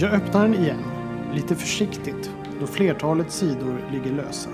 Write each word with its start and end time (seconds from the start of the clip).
Jag 0.00 0.12
öppnar 0.12 0.42
den 0.42 0.54
igen, 0.54 0.82
lite 1.34 1.54
försiktigt, 1.54 2.30
då 2.60 2.66
flertalet 2.66 3.30
sidor 3.30 3.80
ligger 3.92 4.12
lösa. 4.12 4.50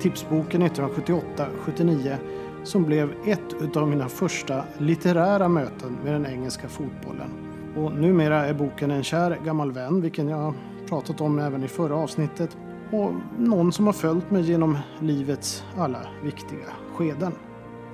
Tipsboken 0.00 0.62
1978-79 0.62 2.16
som 2.64 2.84
blev 2.84 3.14
ett 3.26 3.76
av 3.76 3.88
mina 3.88 4.08
första 4.08 4.64
litterära 4.78 5.48
möten 5.48 5.98
med 6.04 6.12
den 6.12 6.26
engelska 6.26 6.68
fotbollen. 6.68 7.30
Och 7.76 7.92
numera 7.92 8.46
är 8.46 8.54
boken 8.54 8.90
en 8.90 9.02
kär 9.02 9.38
gammal 9.44 9.72
vän, 9.72 10.00
vilken 10.00 10.28
jag 10.28 10.54
pratat 10.88 11.20
om 11.20 11.38
även 11.38 11.64
i 11.64 11.68
förra 11.68 11.96
avsnittet. 11.96 12.56
Och 12.92 13.12
någon 13.38 13.72
som 13.72 13.86
har 13.86 13.92
följt 13.92 14.30
mig 14.30 14.42
genom 14.42 14.78
livets 15.00 15.64
alla 15.76 16.00
viktiga 16.22 16.66
skeden. 16.94 17.32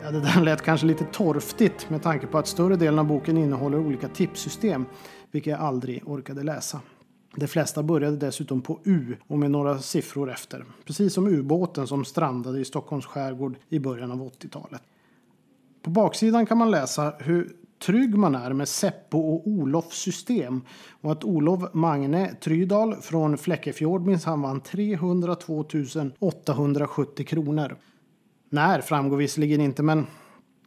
Ja, 0.04 0.10
det 0.10 0.20
där 0.20 0.40
lät 0.40 0.62
kanske 0.62 0.86
lite 0.86 1.04
torftigt 1.04 1.90
med 1.90 2.02
tanke 2.02 2.26
på 2.26 2.38
att 2.38 2.46
större 2.46 2.76
delen 2.76 2.98
av 2.98 3.06
boken 3.06 3.38
innehåller 3.38 3.78
olika 3.78 4.08
tipssystem, 4.08 4.84
vilket 5.30 5.50
jag 5.50 5.60
aldrig 5.60 6.08
orkade 6.08 6.42
läsa. 6.42 6.80
De 7.36 7.46
flesta 7.46 7.82
började 7.82 8.16
dessutom 8.16 8.62
på 8.62 8.80
U 8.84 9.16
och 9.26 9.38
med 9.38 9.50
några 9.50 9.78
siffror 9.78 10.30
efter. 10.32 10.64
Precis 10.84 11.14
som 11.14 11.26
ubåten 11.26 11.86
som 11.86 12.04
strandade 12.04 12.60
i 12.60 12.64
Stockholms 12.64 13.06
skärgård 13.06 13.56
i 13.68 13.78
början 13.78 14.10
av 14.10 14.30
80-talet. 14.30 14.82
På 15.82 15.90
baksidan 15.90 16.46
kan 16.46 16.58
man 16.58 16.70
läsa 16.70 17.14
hur 17.18 17.52
trygg 17.86 18.14
man 18.16 18.34
är 18.34 18.52
med 18.52 18.68
Seppo 18.68 19.18
och 19.18 19.46
Olofs 19.46 19.98
system 19.98 20.60
och 21.00 21.12
att 21.12 21.24
Olof 21.24 21.74
Magne 21.74 22.34
Trydal 22.34 22.94
från 22.94 23.38
Fläckefjord 23.38 24.06
minsann 24.06 24.42
vann 24.42 24.60
302 24.60 25.64
870 26.18 27.26
kronor. 27.26 27.76
När 28.54 28.80
framgår 28.80 29.16
visserligen 29.16 29.60
inte 29.60 29.82
men 29.82 30.06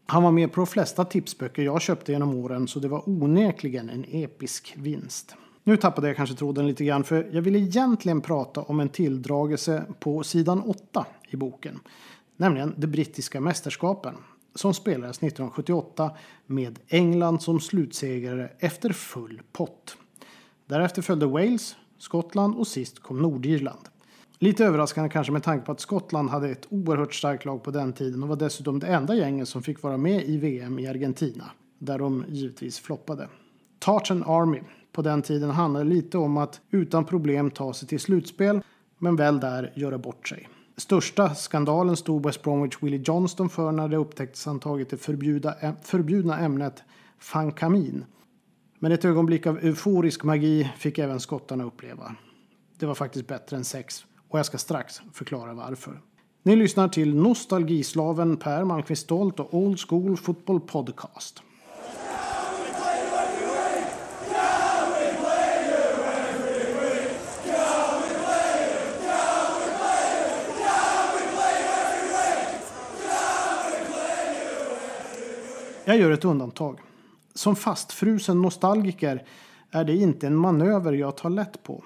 han 0.06 0.24
var 0.24 0.32
med 0.32 0.52
på 0.52 0.62
de 0.62 0.68
flesta 0.68 1.06
tipsböcker 1.06 1.62
jag 1.62 1.82
köpte 1.82 2.12
genom 2.12 2.36
åren 2.36 2.68
så 2.68 2.80
det 2.80 2.88
var 2.88 3.10
onekligen 3.10 3.90
en 3.90 4.06
episk 4.12 4.74
vinst. 4.78 5.36
Nu 5.64 5.78
tappade 5.78 6.08
jag 6.08 6.16
kanske 6.16 6.36
tråden 6.36 6.68
lite 6.68 6.86
grann 6.86 7.04
för 7.04 7.30
jag 7.32 7.42
vill 7.42 7.56
egentligen 7.56 8.22
prata 8.22 8.62
om 8.62 8.80
en 8.80 8.90
tilldragelse 8.90 9.84
på 10.00 10.24
sidan 10.24 10.62
8 10.62 11.06
i 11.30 11.36
boken. 11.36 11.80
Nämligen 12.38 12.74
de 12.78 12.88
brittiska 12.88 13.42
mästerskapen 13.42 14.16
som 14.56 14.74
spelades 14.74 15.18
1978 15.18 16.12
med 16.46 16.80
England 16.88 17.42
som 17.42 17.60
slutsegrare 17.60 18.50
efter 18.60 18.90
full 18.90 19.42
pott. 19.52 19.98
Därefter 20.66 21.02
följde 21.02 21.26
Wales, 21.26 21.76
Skottland 21.98 22.56
och 22.56 22.68
sist 22.68 23.00
kom 23.00 23.22
Nordirland. 23.22 23.88
Lite 24.40 24.66
överraskande 24.66 25.10
kanske 25.10 25.34
med 25.34 25.44
tanke 25.44 25.66
på 25.66 25.72
att 25.72 25.80
Skottland 25.80 26.30
hade 26.30 26.50
ett 26.50 26.68
oerhört 26.70 27.14
starkt 27.14 27.46
lag 27.46 27.64
på 27.64 27.72
den 27.72 27.94
tiden 27.94 28.24
och 28.24 28.30
var 28.30 28.36
dessutom 28.36 28.80
det 28.80 28.88
enda 28.88 29.16
gänget 29.16 29.50
som 29.50 29.64
fick 29.64 29.82
vara 29.82 29.98
med 29.98 30.26
i 30.26 30.38
VM 30.38 30.80
i 30.80 30.88
Argentina, 30.88 31.52
där 31.80 32.00
de 32.00 32.26
givetvis 32.28 32.80
floppade. 32.80 33.28
Tartan 33.80 34.24
Army 34.24 34.62
på 34.92 35.02
den 35.02 35.22
tiden 35.22 35.50
handlade 35.50 35.86
lite 35.86 36.18
om 36.18 36.38
att 36.38 36.62
utan 36.72 37.06
problem 37.06 37.52
ta 37.52 37.74
sig 37.74 37.88
till 37.88 38.00
slutspel, 38.00 38.62
men 38.98 39.16
väl 39.16 39.40
där 39.40 39.72
göra 39.76 39.98
bort 39.98 40.28
sig. 40.28 40.50
Största 40.78 41.36
skandalen 41.36 41.98
stod 41.98 42.26
West 42.26 42.44
Bromwich 42.44 42.78
Willie 42.82 43.04
Johnston 43.06 43.50
för 43.50 43.72
när 43.72 43.88
det 43.88 43.98
upptäcktes 43.98 44.46
han 44.46 44.60
tagit 44.60 44.90
det 44.90 44.98
förbjudna 45.84 46.40
ämnet 46.40 46.84
fankamin. 47.20 48.06
Men 48.80 48.92
ett 48.92 49.06
ögonblick 49.06 49.48
av 49.48 49.58
euforisk 49.58 50.24
magi 50.24 50.72
fick 50.78 51.00
även 51.00 51.20
skottarna 51.20 51.64
uppleva. 51.64 52.16
Det 52.80 52.86
var 52.86 52.96
faktiskt 52.96 53.28
bättre 53.28 53.58
än 53.58 53.64
sex 53.64 54.06
och 54.30 54.40
jag 54.40 54.46
ska 54.46 54.58
strax 54.58 55.02
förklara 55.14 55.54
varför. 55.54 56.02
Ni 56.44 56.56
lyssnar 56.56 56.88
till 56.88 57.16
nostalgislaven 57.16 58.38
Per 58.38 58.64
Malmqvist 58.64 59.04
Stolt 59.04 59.40
och 59.40 59.54
Old 59.54 59.80
School 59.80 60.18
Football 60.18 60.60
Podcast. 60.60 61.44
Jag 75.86 75.98
gör 75.98 76.12
ett 76.12 76.26
undantag. 76.26 76.80
Som 77.34 77.56
fastfrusen 77.56 78.42
nostalgiker 78.42 79.24
är 79.72 79.84
det 79.84 79.96
inte 79.96 80.28
en 80.28 80.36
manöver 80.36 80.94
jag 80.94 81.18
tar 81.18 81.30
lätt 81.30 81.64
på. 81.64 81.84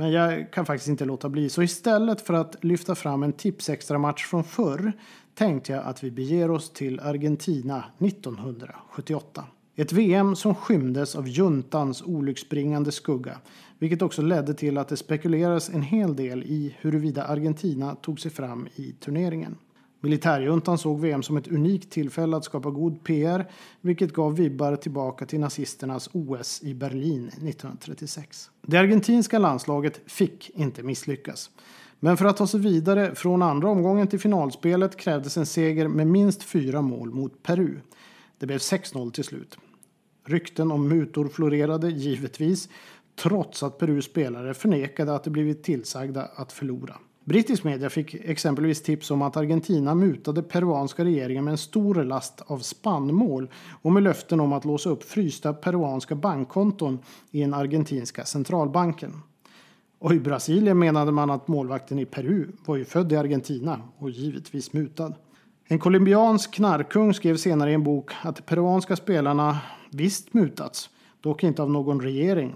Men 0.00 0.12
jag 0.12 0.50
kan 0.50 0.66
faktiskt 0.66 0.88
inte 0.88 1.04
låta 1.04 1.28
bli. 1.28 1.48
Så 1.48 1.62
istället 1.62 2.20
för 2.20 2.34
att 2.34 2.64
lyfta 2.64 2.94
fram 2.94 3.22
en 3.22 3.32
tipsextra 3.32 3.98
match 3.98 4.26
från 4.26 4.44
förr 4.44 4.92
tänkte 5.34 5.72
jag 5.72 5.84
att 5.84 6.04
vi 6.04 6.10
beger 6.10 6.50
oss 6.50 6.72
till 6.72 7.00
Argentina 7.00 7.84
1978. 7.98 9.44
Ett 9.76 9.92
VM 9.92 10.36
som 10.36 10.54
skymdes 10.54 11.16
av 11.16 11.28
juntans 11.28 12.02
olycksbringande 12.02 12.92
skugga. 12.92 13.38
Vilket 13.78 14.02
också 14.02 14.22
ledde 14.22 14.54
till 14.54 14.78
att 14.78 14.88
det 14.88 14.96
spekulerades 14.96 15.68
en 15.68 15.82
hel 15.82 16.16
del 16.16 16.42
i 16.42 16.76
huruvida 16.80 17.24
Argentina 17.24 17.94
tog 17.94 18.20
sig 18.20 18.30
fram 18.30 18.68
i 18.74 18.92
turneringen. 18.92 19.56
Militärjuntan 20.00 20.78
såg 20.78 21.00
VM 21.00 21.22
som 21.22 21.36
ett 21.36 21.48
unikt 21.48 21.90
tillfälle 21.90 22.36
att 22.36 22.44
skapa 22.44 22.70
god 22.70 23.04
PR 23.04 23.50
vilket 23.80 24.12
gav 24.12 24.36
vibbar 24.36 24.76
tillbaka 24.76 25.26
till 25.26 25.40
nazisternas 25.40 26.10
OS 26.12 26.62
i 26.62 26.74
Berlin 26.74 27.28
1936. 27.28 28.50
Det 28.62 28.76
argentinska 28.76 29.38
landslaget 29.38 30.00
fick 30.06 30.50
inte 30.54 30.82
misslyckas. 30.82 31.50
Men 32.00 32.16
för 32.16 32.24
att 32.24 32.36
ta 32.36 32.46
sig 32.46 32.60
vidare 32.60 33.14
från 33.14 33.42
andra 33.42 33.68
omgången 33.68 34.06
till 34.06 34.20
finalspelet 34.20 34.96
krävdes 34.96 35.36
en 35.36 35.46
seger 35.46 35.88
med 35.88 36.06
minst 36.06 36.42
fyra 36.42 36.82
mål 36.82 37.10
mot 37.10 37.42
Peru. 37.42 37.80
Det 38.38 38.46
blev 38.46 38.58
6-0 38.58 39.10
till 39.10 39.24
slut. 39.24 39.58
Rykten 40.26 40.70
om 40.70 40.88
mutor 40.88 41.28
florerade 41.28 41.90
givetvis 41.90 42.68
trots 43.22 43.62
att 43.62 43.78
Perus 43.78 44.04
spelare 44.04 44.54
förnekade 44.54 45.14
att 45.14 45.24
de 45.24 45.30
blivit 45.30 45.62
tillsagda 45.62 46.28
att 46.34 46.52
förlora. 46.52 46.96
Brittisk 47.28 47.64
media 47.64 47.90
fick 47.90 48.14
exempelvis 48.14 48.82
tips 48.82 49.10
om 49.10 49.22
att 49.22 49.36
Argentina 49.36 49.94
mutade 49.94 50.42
peruanska 50.42 51.04
regeringen 51.04 51.44
med 51.44 51.52
en 51.52 51.58
stor 51.58 51.94
last 51.94 52.40
av 52.46 52.58
spannmål 52.58 53.50
och 53.82 53.92
med 53.92 54.02
löften 54.02 54.40
om 54.40 54.52
att 54.52 54.64
låsa 54.64 54.90
upp 54.90 55.02
frysta 55.02 55.52
peruanska 55.52 56.14
bankkonton 56.14 56.98
i 57.30 57.40
den 57.40 57.54
argentinska 57.54 58.24
centralbanken. 58.24 59.12
Och 59.98 60.14
i 60.14 60.20
Brasilien 60.20 60.78
menade 60.78 61.12
man 61.12 61.30
att 61.30 61.48
målvakten 61.48 61.98
i 61.98 62.04
Peru 62.04 62.46
var 62.66 62.76
ju 62.76 62.84
född 62.84 63.12
i 63.12 63.16
Argentina 63.16 63.80
och 63.98 64.10
givetvis 64.10 64.72
mutad. 64.72 65.12
En 65.64 65.78
colombiansk 65.78 66.54
knarkung 66.54 67.14
skrev 67.14 67.36
senare 67.36 67.70
i 67.70 67.74
en 67.74 67.84
bok 67.84 68.12
att 68.22 68.36
de 68.36 68.42
peruanska 68.42 68.96
spelarna 68.96 69.58
visst 69.90 70.34
mutats, 70.34 70.90
dock 71.20 71.44
inte 71.44 71.62
av 71.62 71.70
någon 71.70 72.00
regering 72.00 72.54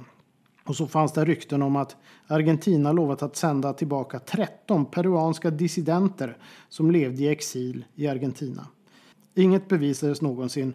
och 0.65 0.77
så 0.77 0.87
fanns 0.87 1.13
det 1.13 1.25
rykten 1.25 1.63
om 1.63 1.77
att 1.77 1.97
Argentina 2.27 2.93
lovat 2.93 3.23
att 3.23 3.37
sända 3.37 3.73
tillbaka 3.73 4.19
13 4.19 4.85
peruanska 4.87 5.51
dissidenter 5.51 6.37
som 6.69 6.91
levde 6.91 7.23
i 7.23 7.29
exil 7.29 7.85
i 7.95 8.09
Argentina. 8.09 8.67
Inget 9.35 9.69
bevisades 9.69 10.23
någonsin 10.23 10.75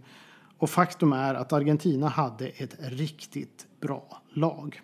och 0.58 0.70
faktum 0.70 1.14
är 1.14 1.34
att 1.34 1.54
Argentina 1.54 2.08
hade 2.08 2.48
ett 2.48 2.76
riktigt 2.80 3.68
bra 3.82 4.22
lag. 4.34 4.82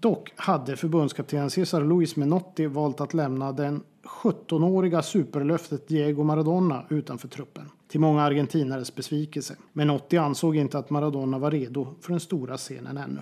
Dock 0.00 0.32
hade 0.36 0.76
förbundskapten 0.76 1.50
Cesar 1.50 1.84
Luis 1.84 2.16
Menotti 2.16 2.66
valt 2.66 3.00
att 3.00 3.14
lämna 3.14 3.52
den 3.52 3.82
17-åriga 4.22 5.02
superlöftet 5.02 5.88
Diego 5.88 6.24
Maradona 6.24 6.84
utanför 6.88 7.28
truppen. 7.28 7.70
Till 7.88 8.00
många 8.00 8.22
argentinares 8.22 8.94
besvikelse. 8.94 9.56
Menotti 9.72 10.16
ansåg 10.16 10.56
inte 10.56 10.78
att 10.78 10.90
Maradona 10.90 11.38
var 11.38 11.50
redo 11.50 11.94
för 12.00 12.10
den 12.10 12.20
stora 12.20 12.56
scenen 12.56 12.96
ännu. 12.96 13.20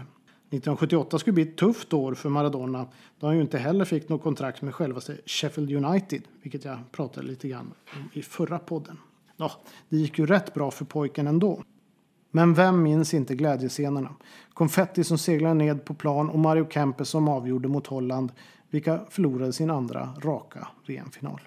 1978 0.51 1.19
skulle 1.19 1.35
bli 1.35 1.43
ett 1.43 1.57
tufft 1.57 1.93
år 1.93 2.15
för 2.15 2.29
Maradona 2.29 2.87
då 3.19 3.27
han 3.27 3.37
ju 3.37 3.43
inte 3.43 3.59
heller 3.59 3.85
fick 3.85 4.09
något 4.09 4.23
kontrakt 4.23 4.63
med 4.63 4.75
självaste 4.75 5.17
Sheffield 5.27 5.73
United, 5.85 6.23
vilket 6.43 6.65
jag 6.65 6.79
pratade 6.93 7.27
lite 7.27 7.49
grann 7.49 7.73
om 7.97 8.09
i 8.13 8.23
förra 8.23 8.59
podden. 8.59 8.99
Ja, 9.37 9.53
det 9.89 9.97
gick 9.97 10.19
ju 10.19 10.27
rätt 10.27 10.55
bra 10.55 10.71
för 10.71 10.85
pojken 10.85 11.27
ändå. 11.27 11.63
Men 12.31 12.55
vem 12.55 12.83
minns 12.83 13.15
inte 13.15 13.35
glädjescenerna? 13.35 14.11
Konfetti 14.55 15.05
som 15.05 15.19
seglade 15.19 15.55
ned 15.55 15.85
på 15.85 15.95
plan 15.95 16.31
och 16.31 16.39
Mario 16.39 16.69
Kempes 16.71 17.09
som 17.09 17.29
avgjorde 17.29 17.69
mot 17.69 17.87
Holland, 17.87 18.33
vilka 18.71 19.01
förlorade 19.11 19.53
sin 19.53 19.71
andra 19.71 20.09
raka 20.23 20.69
VM-final. 20.87 21.41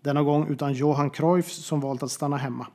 Denna 0.00 0.22
gång 0.22 0.48
utan 0.48 0.72
Johan 0.72 1.10
Cruyff 1.10 1.50
som 1.50 1.80
valt 1.80 2.02
att 2.02 2.10
stanna 2.10 2.36
hemma. 2.36 2.66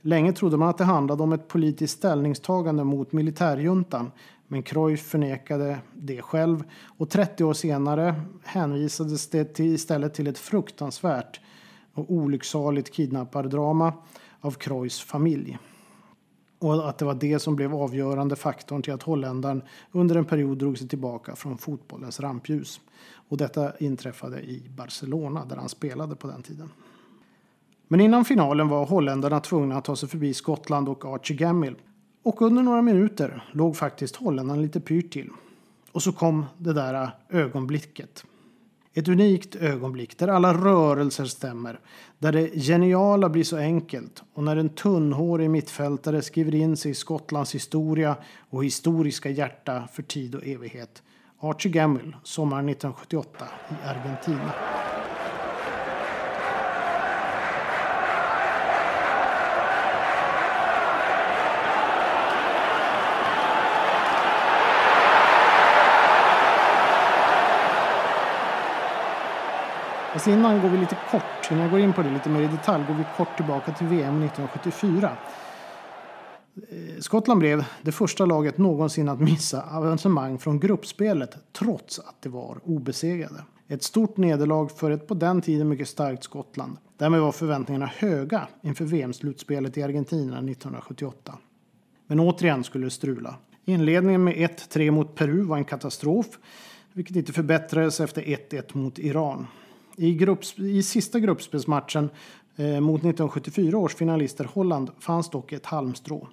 Länge 0.00 0.32
trodde 0.32 0.56
man 0.56 0.68
att 0.68 0.78
det 0.78 0.84
handlade 0.84 1.22
om 1.22 1.32
ett 1.32 1.48
politiskt 1.48 1.98
ställningstagande 1.98 2.84
mot 2.84 3.12
militärjuntan 3.12 4.10
men 4.52 4.62
Cruyff 4.62 5.02
förnekade 5.02 5.78
det 5.94 6.22
själv 6.22 6.64
och 6.98 7.10
30 7.10 7.44
år 7.44 7.52
senare 7.52 8.14
hänvisades 8.44 9.28
det 9.28 9.44
till, 9.44 9.74
istället 9.74 10.14
till 10.14 10.26
ett 10.26 10.38
fruktansvärt 10.38 11.40
och 11.94 12.12
olycksaligt 12.12 12.94
kidnappardrama 12.94 13.92
av 14.40 14.50
Cruyffs 14.50 15.00
familj. 15.00 15.58
Och 16.58 16.88
att 16.88 16.98
det 16.98 17.04
var 17.04 17.14
det 17.14 17.38
som 17.38 17.56
blev 17.56 17.74
avgörande 17.74 18.36
faktorn 18.36 18.82
till 18.82 18.92
att 18.92 19.02
holländaren 19.02 19.62
under 19.92 20.16
en 20.16 20.24
period 20.24 20.58
drog 20.58 20.78
sig 20.78 20.88
tillbaka 20.88 21.36
från 21.36 21.58
fotbollens 21.58 22.20
rampljus. 22.20 22.80
Och 23.28 23.36
detta 23.36 23.76
inträffade 23.76 24.40
i 24.40 24.68
Barcelona 24.76 25.44
där 25.44 25.56
han 25.56 25.68
spelade 25.68 26.16
på 26.16 26.26
den 26.26 26.42
tiden. 26.42 26.70
Men 27.88 28.00
innan 28.00 28.24
finalen 28.24 28.68
var 28.68 28.86
holländarna 28.86 29.40
tvungna 29.40 29.76
att 29.76 29.84
ta 29.84 29.96
sig 29.96 30.08
förbi 30.08 30.34
Skottland 30.34 30.88
och 30.88 31.04
Archie 31.04 31.36
Gammill 31.36 31.76
och 32.22 32.42
under 32.42 32.62
några 32.62 32.82
minuter 32.82 33.44
låg 33.52 33.76
faktiskt 33.76 34.16
holländarna 34.16 34.62
lite 34.62 34.80
pyrt 34.80 35.12
till. 35.12 35.30
Och 35.92 36.02
så 36.02 36.12
kom 36.12 36.46
det 36.58 36.72
där 36.72 37.10
ögonblicket. 37.28 38.24
Ett 38.94 39.08
unikt 39.08 39.56
ögonblick 39.56 40.18
där 40.18 40.28
alla 40.28 40.54
rörelser 40.54 41.24
stämmer. 41.24 41.80
Där 42.18 42.32
det 42.32 42.48
geniala 42.48 43.28
blir 43.28 43.44
så 43.44 43.56
enkelt 43.56 44.22
och 44.34 44.44
när 44.44 44.56
en 44.56 44.68
tunnhårig 44.68 45.50
mittfältare 45.50 46.22
skriver 46.22 46.54
in 46.54 46.76
sig 46.76 46.90
i 46.90 46.94
Skottlands 46.94 47.54
historia 47.54 48.16
och 48.50 48.64
historiska 48.64 49.30
hjärta 49.30 49.88
för 49.92 50.02
tid 50.02 50.34
och 50.34 50.46
evighet. 50.46 51.02
Archie 51.40 51.72
Gamble, 51.72 52.16
sommaren 52.22 52.68
1978 52.68 53.44
i 53.70 53.88
Argentina. 53.88 54.52
Fast 70.20 70.28
innan 70.28 70.62
går 70.62 70.68
vi 70.68 70.78
lite 70.78 70.98
kort, 71.10 71.50
innan 71.50 71.62
jag 71.62 71.70
går 71.70 71.80
in 71.80 71.92
på 71.92 72.02
det 72.02 72.10
lite 72.10 72.28
mer 72.28 72.42
i 72.42 72.46
detalj, 72.46 72.84
går 72.88 72.94
vi 72.94 73.04
kort 73.16 73.36
tillbaka 73.36 73.72
till 73.72 73.86
VM 73.86 74.22
1974. 74.22 75.10
Eh, 76.56 77.00
Skottland 77.00 77.40
blev 77.40 77.64
det 77.82 77.92
första 77.92 78.26
laget 78.26 78.58
någonsin 78.58 79.08
att 79.08 79.20
missa 79.20 79.62
avancemang 79.62 80.38
från 80.38 80.60
gruppspelet 80.60 81.52
trots 81.52 81.98
att 81.98 82.22
det 82.22 82.28
var 82.28 82.58
obesegrade. 82.64 83.44
Ett 83.68 83.82
stort 83.82 84.16
nederlag 84.16 84.68
för 84.68 84.90
ett 84.90 85.08
på 85.08 85.14
den 85.14 85.42
tiden 85.42 85.68
mycket 85.68 85.88
starkt 85.88 86.24
Skottland. 86.24 86.76
Därmed 86.98 87.20
var 87.20 87.32
förväntningarna 87.32 87.86
höga 87.96 88.48
inför 88.62 88.84
VM-slutspelet 88.84 89.78
i 89.78 89.82
Argentina 89.82 90.36
1978. 90.36 91.38
Men 92.06 92.20
återigen 92.20 92.64
skulle 92.64 92.86
det 92.86 92.90
strula. 92.90 93.34
Inledningen 93.64 94.24
med 94.24 94.34
1-3 94.34 94.90
mot 94.90 95.14
Peru 95.14 95.42
var 95.42 95.56
en 95.56 95.64
katastrof, 95.64 96.26
vilket 96.92 97.16
inte 97.16 97.32
förbättrades 97.32 98.00
efter 98.00 98.22
1-1 98.22 98.76
mot 98.76 98.98
Iran. 98.98 99.46
I, 99.96 100.14
grupps, 100.14 100.58
I 100.58 100.82
sista 100.82 101.20
gruppspelsmatchen 101.20 102.10
eh, 102.56 102.80
mot 102.80 102.98
1974 102.98 103.78
års 103.78 103.94
finalister 103.94 104.44
Holland 104.44 104.90
fanns 104.98 105.30
dock 105.30 105.52
ett 105.52 105.66
halmstrå. 105.66 106.28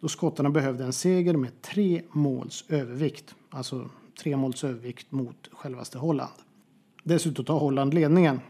Då 0.00 0.08
skottarna 0.08 0.50
behövde 0.50 0.84
en 0.84 0.92
seger 0.92 1.36
med 1.36 1.62
tre 1.62 2.02
måls 2.10 2.64
övervikt. 2.68 3.34
Alltså 3.50 3.90
tre 4.22 4.36
måls 4.36 4.64
övervikt 4.64 5.12
mot 5.12 5.48
självaste 5.52 5.98
Holland. 5.98 6.32
Dessutom 7.04 7.44
tar 7.44 7.58
Holland 7.58 7.94
ledningen. 7.94 8.40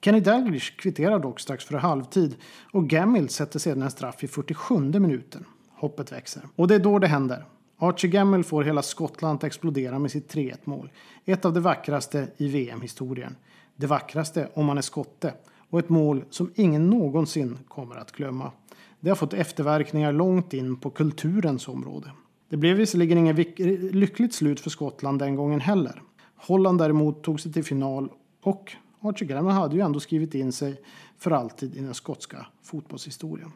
Kenny 0.00 0.20
Dalglish 0.20 0.76
kvitterar 0.76 1.18
dock 1.18 1.40
strax 1.40 1.64
före 1.64 1.78
halvtid 1.78 2.36
och 2.72 2.88
Gamill 2.88 3.28
sätter 3.28 3.58
sedan 3.58 3.82
en 3.82 3.90
straff 3.90 4.24
i 4.24 4.28
47 4.28 4.78
minuten. 4.80 5.44
Hoppet 5.72 6.12
växer. 6.12 6.42
Och 6.56 6.68
det 6.68 6.74
är 6.74 6.78
då 6.78 6.98
det 6.98 7.06
händer. 7.06 7.44
Archie 7.78 8.10
Gammill 8.10 8.44
får 8.44 8.62
hela 8.62 8.82
Skottland 8.82 9.36
att 9.36 9.44
explodera 9.44 9.98
med 9.98 10.10
sitt 10.10 10.34
3-1 10.34 10.56
mål. 10.64 10.90
Ett 11.24 11.44
av 11.44 11.52
de 11.52 11.60
vackraste 11.60 12.28
i 12.36 12.48
VM-historien 12.48 13.36
det 13.76 13.86
vackraste 13.86 14.48
om 14.54 14.66
man 14.66 14.78
är 14.78 14.82
skotte 14.82 15.34
och 15.70 15.78
ett 15.78 15.88
mål 15.88 16.24
som 16.30 16.52
ingen 16.54 16.90
någonsin 16.90 17.58
kommer 17.68 17.96
att 17.96 18.12
glömma. 18.12 18.52
Det 19.00 19.08
har 19.08 19.16
fått 19.16 19.32
efterverkningar 19.32 20.12
långt 20.12 20.52
in 20.52 20.76
på 20.76 20.90
kulturens 20.90 21.68
område. 21.68 22.10
Det 22.48 22.56
blev 22.56 22.76
visserligen 22.76 23.18
inget 23.18 23.58
lyckligt 23.94 24.34
slut 24.34 24.60
för 24.60 24.70
Skottland 24.70 25.18
den 25.18 25.36
gången 25.36 25.60
heller. 25.60 26.02
Holland 26.36 26.78
däremot 26.78 27.22
tog 27.22 27.40
sig 27.40 27.52
till 27.52 27.64
final 27.64 28.08
och 28.42 28.72
Archie 29.00 29.28
Graham 29.28 29.46
hade 29.46 29.76
ju 29.76 29.82
ändå 29.82 30.00
skrivit 30.00 30.34
in 30.34 30.52
sig 30.52 30.80
för 31.18 31.30
alltid 31.30 31.76
i 31.76 31.80
den 31.80 31.94
skotska 31.94 32.46
fotbollshistorien. 32.62 33.52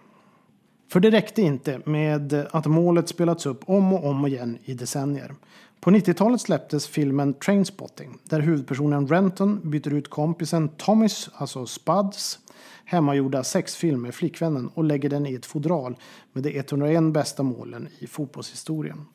För 0.89 1.01
det 1.01 1.11
räckte 1.11 1.43
inte 1.43 1.81
med 1.85 2.47
att 2.51 2.67
målet 2.67 3.09
spelats 3.09 3.47
upp 3.47 3.61
om 3.67 3.93
och 3.93 4.07
om 4.07 4.27
igen 4.27 4.59
i 4.65 4.75
decennier. 4.75 5.35
På 5.81 5.91
90-talet 5.91 6.41
släpptes 6.41 6.87
filmen 6.87 7.35
Trainspotting 7.35 8.19
där 8.25 8.41
huvudpersonen 8.41 9.09
Renton 9.09 9.61
byter 9.71 9.93
ut 9.95 10.11
kompisen 10.11 10.69
Tommys, 10.69 11.31
alltså 11.35 11.67
Spuds, 11.67 12.39
hemmagjorda 12.85 13.45
sexfilm 13.45 14.03
med 14.03 14.15
flickvännen 14.15 14.71
och 14.75 14.85
lägger 14.85 15.09
den 15.09 15.27
i 15.27 15.35
ett 15.35 15.47
fodral 15.47 15.97
med 16.33 16.43
de 16.43 16.59
101 16.59 17.13
bästa 17.13 17.43
målen 17.43 17.89
i 17.99 18.07
fotbollshistorien. 18.07 19.07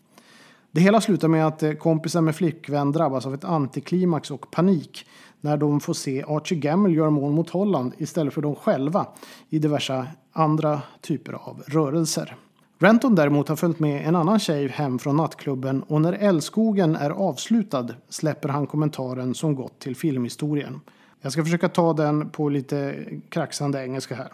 Det 0.71 0.81
hela 0.81 1.01
slutar 1.01 1.27
med 1.27 1.47
att 1.47 1.63
eh, 1.63 1.71
kompisen 1.71 2.25
med 2.25 2.35
flickvän 2.35 2.91
drabbas 2.91 3.25
av 3.25 3.33
ett 3.33 3.43
antiklimax 3.43 4.31
och 4.31 4.51
panik 4.51 5.05
när 5.41 5.57
de 5.57 5.79
får 5.79 5.93
se 5.93 6.23
Archie 6.27 6.59
Gamble 6.59 6.93
göra 6.93 7.09
mål 7.09 7.31
mot 7.31 7.49
Holland 7.49 7.93
istället 7.97 8.33
för 8.33 8.41
dem 8.41 8.55
själva 8.55 9.07
i 9.49 9.59
diverse 9.59 10.07
andra 10.33 10.81
typer 11.01 11.33
av 11.33 11.63
rörelser. 11.67 12.35
Renton 12.79 13.15
däremot 13.15 13.49
har 13.49 13.55
följt 13.55 13.79
med 13.79 14.07
en 14.07 14.15
annan 14.15 14.39
tjej 14.39 14.67
hem 14.67 14.99
från 14.99 15.17
nattklubben 15.17 15.83
och 15.83 16.01
när 16.01 16.13
Älskogen 16.13 16.95
är 16.95 17.09
avslutad 17.09 17.87
släpper 18.09 18.49
han 18.49 18.67
kommentaren 18.67 19.35
som 19.35 19.55
gått 19.55 19.79
till 19.79 19.95
filmhistorien. 19.95 20.81
Jag 21.21 21.31
ska 21.31 21.43
försöka 21.43 21.69
ta 21.69 21.93
den 21.93 22.29
på 22.29 22.49
lite 22.49 23.05
kraxande 23.29 23.83
engelska 23.83 24.15
här. 24.15 24.31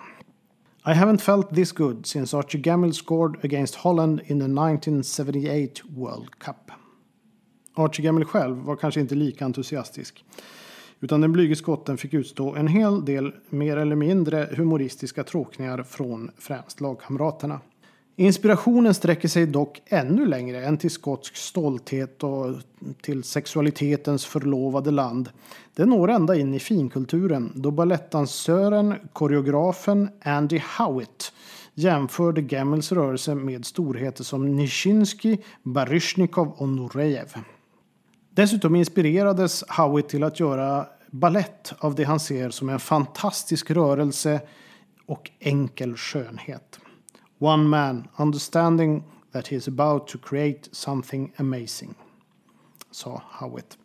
I 0.86 0.90
haven't 0.90 1.18
felt 1.18 1.56
this 1.56 1.72
good 1.72 2.06
since 2.06 2.38
Archie 2.38 2.62
Gamble 2.62 2.94
scored 2.94 3.45
against 3.45 3.75
Holland 3.75 4.19
in 4.19 4.40
the 4.40 4.45
1978 4.45 5.81
World 5.90 6.40
Cup. 6.40 6.72
Archie 7.75 8.06
Gamble 8.06 8.25
själv 8.25 8.57
var 8.57 8.75
kanske 8.75 9.00
inte 9.00 9.16
lika 9.16 9.45
entusiastisk. 9.45 10.24
Utan 11.01 11.22
den 11.22 11.31
blyge 11.31 11.56
skotten 11.56 11.98
fick 11.98 12.13
utstå 12.13 12.56
en 12.56 12.68
hel 12.68 13.06
del 13.06 13.34
mer 13.50 13.78
eller 13.78 13.96
mindre 13.96 14.50
humoristiska 14.57 15.24
tråkningar 15.24 15.84
från 15.84 16.31
främst 16.38 16.81
lagkamraterna. 16.81 17.60
Inspirationen 18.16 18.94
sträcker 18.94 19.28
sig 19.28 19.46
dock 19.46 19.81
ännu 19.86 20.25
längre 20.25 20.66
än 20.66 20.78
till 20.78 20.92
skotsk 20.92 21.36
stolthet 21.36 22.24
och 22.24 22.56
till 23.01 23.24
sexualitetens 23.24 24.25
förlovade 24.25 24.92
land. 24.92 25.30
Det 25.75 25.86
når 25.86 26.10
ända 26.10 26.36
in 26.36 26.54
i 26.54 26.60
finkulturen 26.60 27.52
då 27.56 27.72
balettdansören, 27.72 28.95
koreografen 29.13 30.10
Andy 30.22 30.62
Howitt 30.78 31.34
jämförde 31.74 32.42
Gammels 32.42 32.92
rörelse 32.92 33.36
med 33.36 33.66
storheter 33.66 34.24
som 34.24 34.56
Nijinsky, 34.56 35.38
Baryshnikov 35.63 36.52
och 36.57 36.69
Nurejev. 36.69 37.36
Dessutom 38.39 38.75
inspirerades 38.75 39.63
Howitt 39.77 40.09
till 40.09 40.24
att 40.24 40.39
göra 40.39 40.86
ballett 41.12 41.74
av 41.80 41.95
det 41.95 42.03
han 42.03 42.19
ser 42.19 42.50
som 42.50 42.69
en 42.69 42.80
fantastisk 42.80 43.71
rörelse 43.71 44.41
och 45.06 45.31
enkel 45.40 45.95
skönhet. 45.97 46.80
One 47.40 47.64
man 47.64 48.07
understanding 48.18 49.04
that 49.31 49.47
he 49.47 49.56
is 49.56 49.68
about 49.68 50.07
to 50.07 50.18
create 50.18 50.69
something 50.71 51.33
amazing. 51.37 51.94
Sa 52.92 53.23
Howitt. 53.40 53.78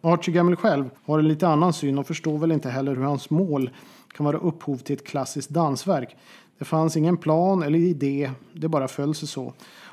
Archie 0.00 0.34
Gamble 0.34 0.56
själv 0.56 0.90
har 1.04 1.18
en 1.18 1.28
lite 1.28 1.48
annan 1.48 1.72
syn 1.72 1.98
och 1.98 2.06
förstår 2.06 2.38
väl 2.38 2.52
inte 2.52 2.70
heller 2.70 2.96
hur 2.96 3.04
hans 3.04 3.30
mål 3.30 3.70
kan 4.14 4.26
vara 4.26 4.38
upphov 4.38 4.76
till 4.76 4.96
ett 4.96 5.06
klassiskt 5.06 5.50
dansverk. 5.50 6.16
Det 6.58 6.64
fanns 6.64 6.96
ingen 6.96 7.16
plan 7.16 7.62
eller 7.62 7.78
idé, 7.78 8.30
det 8.52 8.68
bara 8.68 8.88
föll 8.88 9.14
sig 9.14 9.28
så. 9.28 9.52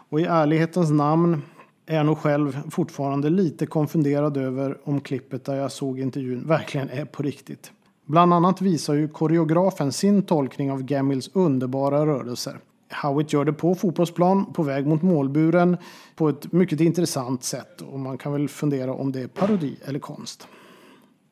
Och 0.10 0.20
i 0.20 0.24
ärlighetens 0.24 0.92
namn 0.92 1.42
är 1.88 1.96
jag 1.96 2.06
nog 2.06 2.18
själv 2.18 2.70
fortfarande 2.72 3.30
lite 3.30 3.66
konfunderad 3.66 4.38
över 4.38 4.78
om 4.84 5.02
klippet 5.02 5.46
där 5.46 5.56
jag 5.56 5.72
såg 5.72 6.00
intervjun 6.00 6.48
verkligen 6.48 6.90
är 6.90 7.06
på 7.06 7.24
riktigt. 7.24 7.72
Bland 8.06 8.34
annat 8.34 8.62
visar 8.62 8.94
ju 8.94 9.08
koreografen 9.08 9.92
sin 9.92 10.24
tolkning 10.24 10.72
av 10.72 10.84
Gamils 10.84 11.30
underbara 11.34 12.06
rörelser. 12.06 12.60
Howitt 13.04 13.34
gör 13.34 13.46
det 13.46 13.54
på 13.54 13.76
fotbollsplan 13.76 14.54
på 14.54 14.64
väg 14.64 14.88
mot 14.88 15.02
målburen 15.02 15.78
på 16.16 16.30
ett 16.30 16.52
mycket 16.52 16.80
intressant 16.80 17.44
sätt 17.44 17.82
och 17.82 18.00
man 18.00 18.18
kan 18.18 18.32
väl 18.32 18.50
fundera 18.50 18.94
om 18.94 19.12
det 19.12 19.22
är 19.22 19.28
parodi 19.28 19.78
eller 19.86 20.00
konst. 20.00 20.48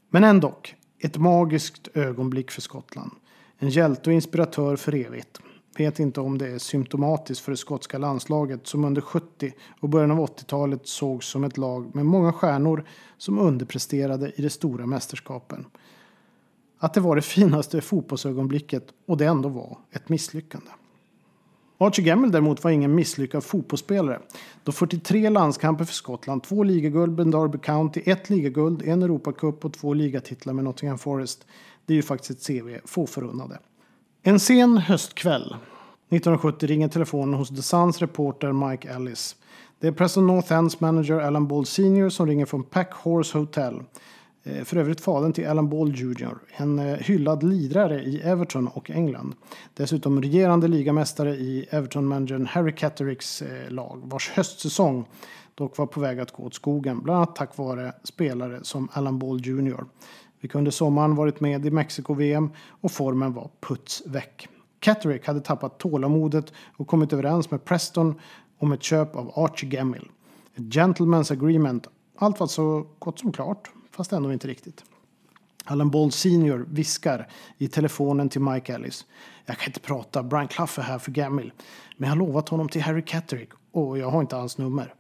Men 0.10 0.24
ändå, 0.24 0.54
ett 1.00 1.18
magiskt 1.18 1.88
ögonblick 1.94 2.52
för 2.52 2.62
Skottland. 2.62 3.12
En 3.58 3.70
hjälte 3.70 4.10
och 4.10 4.14
inspiratör 4.14 4.76
för 4.76 4.96
evigt. 4.96 5.40
Vet 5.78 6.00
inte 6.00 6.22
om 6.22 6.38
det 6.38 6.48
är 6.48 6.58
symptomatiskt 6.58 7.46
för 7.46 7.52
det 7.52 7.58
skotska 7.58 7.98
landslaget 7.98 8.68
som 8.68 8.86
under 8.86 9.02
70 9.02 9.54
och 9.80 9.90
början 9.90 10.12
av 10.12 10.20
80-talet 10.20 10.88
sågs 10.88 11.28
som 11.28 11.44
ett 11.44 11.58
lag 11.58 11.96
med 11.96 12.06
många 12.06 12.34
stjärnor 12.34 12.86
som 13.18 13.40
underpresterade 13.40 14.32
i 14.36 14.42
de 14.42 14.50
stora 14.50 14.86
mästerskapen. 14.86 15.66
Att 16.80 16.94
det 16.94 17.00
var 17.00 17.16
det 17.16 17.22
finaste 17.22 17.82
fotbollsögonblicket 17.82 18.84
och 19.06 19.18
det 19.18 19.26
ändå 19.26 19.50
var 19.50 19.78
ett 19.92 20.10
misslyckande. 20.10 20.68
Archie 21.78 22.06
Gemmel 22.06 22.32
däremot 22.32 22.64
var 22.64 22.72
ingen 22.72 22.96
misslyckad 22.96 23.44
fotbollsspelare. 23.44 24.20
Då 24.64 24.72
43 24.72 25.30
landskamper 25.30 25.86
för 25.86 25.94
Skottland, 25.94 26.44
två 26.44 26.64
ligaguld 26.64 27.18
med 27.18 27.28
Derby 27.28 27.58
County, 27.58 28.02
ett 28.06 28.30
ligaguld, 28.30 28.82
en 28.82 29.04
Europacup 29.04 29.66
och 29.66 29.74
två 29.74 29.94
ligatitlar 29.94 30.54
med 30.54 30.64
Nottingham 30.64 30.98
Forest. 30.98 31.46
Det 31.86 31.94
är 31.94 31.96
ju 31.96 32.02
faktiskt 32.02 32.32
ett 32.32 32.48
CV 32.48 32.78
få 32.86 33.08
förunnade. 33.08 33.60
En 34.28 34.40
sen 34.40 34.78
höstkväll 34.78 35.44
1970 35.44 36.68
ringer 36.68 36.88
telefonen 36.88 37.34
hos 37.34 37.50
The 37.50 37.62
Suns 37.62 38.00
reporter 38.00 38.70
Mike 38.70 38.90
Ellis. 38.90 39.36
Det 39.80 39.88
är 39.88 39.92
Preston 39.92 40.28
North 40.28 40.54
Ends 40.54 40.80
manager 40.80 41.20
Alan 41.20 41.48
Ball 41.48 41.66
Senior 41.66 42.10
som 42.10 42.28
ringer 42.28 42.46
från 42.46 42.64
Pack 42.64 42.94
Horse 42.94 43.38
Hotel. 43.38 43.82
Eh, 44.44 44.64
för 44.64 44.78
övrigt 44.78 45.02
fadern 45.02 45.34
till 45.34 45.48
Alan 45.48 45.70
Ball 45.70 45.96
Jr. 45.96 46.38
En 46.56 46.80
eh, 46.80 46.98
hyllad 46.98 47.44
lirare 47.44 48.04
i 48.04 48.22
Everton 48.22 48.68
och 48.68 48.92
England. 48.92 49.36
Dessutom 49.74 50.22
regerande 50.22 50.68
ligamästare 50.68 51.36
i 51.36 51.68
Everton-managern 51.72 52.46
Harry 52.46 52.76
Cattericks 52.76 53.42
eh, 53.42 53.72
lag 53.72 54.02
vars 54.04 54.30
höstsäsong 54.30 55.06
dock 55.56 55.78
var 55.78 55.86
på 55.86 56.00
väg 56.00 56.20
att 56.20 56.32
gå 56.32 56.44
åt 56.44 56.54
skogen. 56.54 57.04
Bland 57.04 57.18
annat 57.18 57.36
tack 57.36 57.58
vare 57.58 57.94
spelare 58.04 58.60
som 58.64 58.90
Alan 58.94 59.20
Ball 59.20 59.42
Jr. 59.46 59.86
Vi 60.46 60.60
under 60.60 60.72
sommaren 60.72 61.16
varit 61.16 61.40
med 61.40 61.66
i 61.66 61.72
Mexiko-VM 61.72 62.50
och 62.82 62.92
formen 62.92 63.34
var 63.34 63.50
puts 63.60 64.04
väck. 64.06 64.48
Catterick 64.80 65.28
hade 65.28 65.40
tappat 65.40 65.78
tålamodet 65.78 66.54
och 66.78 66.88
kommit 66.88 67.14
överens 67.14 67.52
med 67.52 67.66
Preston 67.66 68.20
om 68.58 68.72
ett 68.72 68.84
köp 68.84 69.16
av 69.16 69.32
Archie 69.36 69.70
Gemmil. 69.70 70.10
Ett 70.56 70.64
gentleman's 70.64 71.34
agreement. 71.34 71.88
Allt 72.18 72.40
var 72.40 72.48
så 72.48 72.88
gott 73.00 73.20
som 73.20 73.32
klart 73.32 73.72
fast 73.92 74.14
ändå 74.14 74.34
inte 74.34 74.48
riktigt. 74.48 74.84
Alan 75.64 75.90
Ball 75.90 76.12
Senior 76.12 76.66
viskar 76.70 77.28
i 77.58 77.68
telefonen 77.68 78.30
till 78.30 78.42
Mike 78.42 78.74
Ellis. 78.74 79.06
Jag 79.46 79.58
kan 79.58 79.70
inte 79.70 79.80
prata, 79.80 80.24
Brian 80.24 80.48
Clough 80.48 80.80
är 80.80 80.84
här 80.84 81.00
för 81.00 81.18
Gemmill. 81.18 81.52
Men 81.98 82.10
jag 82.10 82.16
har 82.16 82.28
lovat 82.28 82.50
honom 82.50 82.70
till 82.70 82.82
Harry 82.82 83.02
Catterick 83.02 83.50
och 83.72 83.98
jag 83.98 84.10
har 84.10 84.22
inte 84.22 84.36
hans 84.36 84.58
nummer. 84.58 84.94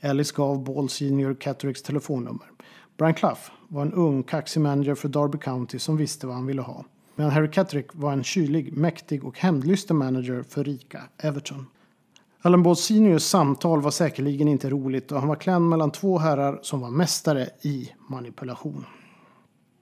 Ellis 0.00 0.32
gav 0.32 0.64
Ball 0.64 0.88
Senior 0.88 1.34
Cattericks 1.34 1.82
telefonnummer. 1.82 2.46
Brian 2.96 3.14
Clough 3.14 3.40
var 3.68 3.82
en 3.82 3.92
ung, 3.92 4.22
kaxig 4.22 4.60
manager 4.60 4.94
för 4.94 5.08
Derby 5.08 5.38
County 5.38 5.78
som 5.78 5.96
visste 5.96 6.26
vad 6.26 6.36
han 6.36 6.46
ville 6.46 6.62
ha. 6.62 6.84
Medan 7.14 7.32
Harry 7.32 7.50
Catterick 7.50 7.86
var 7.92 8.12
en 8.12 8.24
kylig, 8.24 8.76
mäktig 8.76 9.24
och 9.24 9.38
hämndlysten 9.38 9.96
manager 9.96 10.44
för 10.48 10.64
rika 10.64 11.02
Everton. 11.18 11.66
Allen 12.42 12.62
Ball 12.62 12.76
Seniors 12.76 13.22
samtal 13.22 13.80
var 13.80 13.90
säkerligen 13.90 14.48
inte 14.48 14.70
roligt 14.70 15.12
och 15.12 15.18
han 15.18 15.28
var 15.28 15.36
klämd 15.36 15.68
mellan 15.68 15.90
två 15.90 16.18
herrar 16.18 16.58
som 16.62 16.80
var 16.80 16.90
mästare 16.90 17.48
i 17.62 17.92
manipulation. 18.08 18.84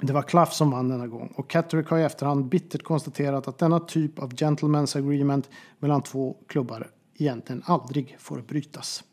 Det 0.00 0.12
var 0.12 0.22
Clough 0.22 0.50
som 0.50 0.70
vann 0.70 0.88
denna 0.88 1.06
gång 1.06 1.32
och 1.36 1.50
Catterick 1.50 1.88
har 1.88 1.98
i 1.98 2.02
efterhand 2.02 2.44
bittert 2.44 2.82
konstaterat 2.82 3.48
att 3.48 3.58
denna 3.58 3.80
typ 3.80 4.18
av 4.18 4.30
gentleman's 4.30 4.98
agreement 4.98 5.50
mellan 5.78 6.02
två 6.02 6.36
klubbar 6.46 6.90
egentligen 7.18 7.62
aldrig 7.66 8.16
får 8.18 8.38
brytas. 8.38 9.04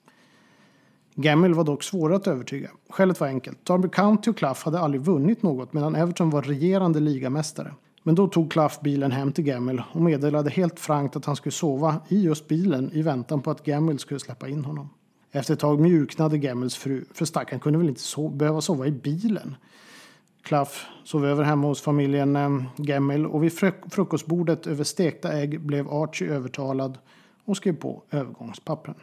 Gamble 1.19 1.53
var 1.53 1.63
dock 1.63 1.83
svårare 1.83 2.15
att 2.15 2.27
övertyga. 2.27 2.69
Skälet 2.89 3.19
var 3.19 3.27
enkelt. 3.27 3.65
Derby 3.65 3.89
County 3.89 4.31
och 4.31 4.37
Clough 4.37 4.59
hade 4.65 4.79
aldrig 4.79 5.01
vunnit 5.01 5.43
något 5.43 5.73
medan 5.73 5.95
Everton 5.95 6.29
var 6.29 6.41
regerande 6.41 6.99
ligamästare. 6.99 7.73
Men 8.03 8.15
då 8.15 8.27
tog 8.27 8.51
Clough 8.51 8.83
bilen 8.83 9.11
hem 9.11 9.31
till 9.31 9.43
Gamble 9.43 9.83
och 9.91 10.01
meddelade 10.01 10.49
helt 10.49 10.79
frankt 10.79 11.15
att 11.15 11.25
han 11.25 11.35
skulle 11.35 11.51
sova 11.51 11.95
i 12.07 12.21
just 12.21 12.47
bilen 12.47 12.91
i 12.93 13.01
väntan 13.01 13.41
på 13.41 13.51
att 13.51 13.63
Gamble 13.63 13.97
skulle 13.97 14.19
släppa 14.19 14.47
in 14.47 14.65
honom. 14.65 14.89
Efter 15.31 15.53
ett 15.53 15.59
tag 15.59 15.79
mjuknade 15.79 16.37
Gambles 16.37 16.75
fru, 16.75 17.05
för 17.13 17.25
stackaren 17.25 17.59
kunde 17.59 17.79
väl 17.79 17.89
inte 17.89 18.01
so 18.01 18.29
behöva 18.29 18.61
sova 18.61 18.87
i 18.87 18.91
bilen. 18.91 19.55
Clough 20.43 20.71
sov 21.03 21.25
över 21.25 21.43
hemma 21.43 21.67
hos 21.67 21.81
familjen 21.81 22.35
eh, 22.35 23.25
och 23.25 23.43
vid 23.43 23.53
frukostbordet 23.91 24.67
över 24.67 24.83
stekta 24.83 25.33
ägg 25.33 25.61
blev 25.61 25.89
Archie 25.89 26.33
övertalad 26.33 26.97
och 27.45 27.57
skrev 27.57 27.75
på 27.75 28.03
övergångspappren. 28.11 28.95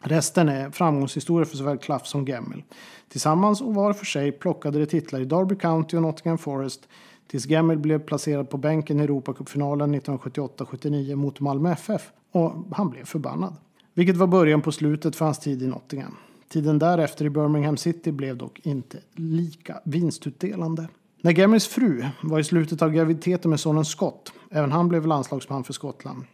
Resten 0.00 0.48
är 0.48 0.70
framgångshistorier 0.70 1.44
för 1.44 1.56
såväl 1.56 1.78
Clough 1.78 2.04
som 2.04 2.24
Gemmel. 2.24 2.62
Tillsammans 3.08 3.60
och 3.60 3.74
var 3.74 3.92
för 3.92 4.06
sig 4.06 4.32
plockade 4.32 4.78
de 4.78 4.86
titlar 4.86 5.20
i 5.20 5.24
Derby 5.24 5.56
County 5.56 5.96
och 5.96 6.02
Nottingham 6.02 6.38
Forest 6.38 6.88
tills 7.26 7.46
Gemmel 7.46 7.78
blev 7.78 7.98
placerad 7.98 8.50
på 8.50 8.56
bänken 8.56 9.00
i 9.00 9.02
Europacupfinalen 9.02 10.00
1978-79 10.00 11.14
mot 11.14 11.40
Malmö 11.40 11.72
FF 11.72 12.10
och 12.32 12.52
han 12.72 12.90
blev 12.90 13.04
förbannad. 13.04 13.56
Vilket 13.94 14.16
var 14.16 14.26
början 14.26 14.62
på 14.62 14.72
slutet 14.72 15.16
för 15.16 15.24
hans 15.24 15.38
tid 15.38 15.62
i 15.62 15.66
Nottingham. 15.66 16.16
Tiden 16.48 16.78
därefter 16.78 17.24
i 17.24 17.30
Birmingham 17.30 17.76
City 17.76 18.12
blev 18.12 18.36
dock 18.36 18.60
inte 18.62 18.98
lika 19.14 19.80
vinstutdelande. 19.84 20.88
När 21.20 21.32
Gemmels 21.32 21.66
fru 21.66 22.04
var 22.22 22.38
i 22.38 22.44
slutet 22.44 22.82
av 22.82 22.92
graviditeten 22.92 23.50
med 23.50 23.60
sonen 23.60 23.84
Scott, 23.84 24.32
även 24.50 24.72
han 24.72 24.88
blev 24.88 25.06
landslagsman 25.06 25.64
för 25.64 25.72
Skottland, 25.72 26.24